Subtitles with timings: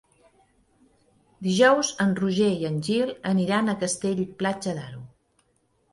[1.47, 5.05] Dijous en Roger i en Gil aniran a Castell-Platja d'Aro.